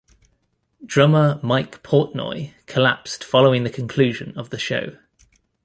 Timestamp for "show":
4.57-4.97